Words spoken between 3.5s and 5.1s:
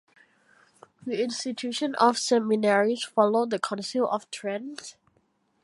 the Council of Trent.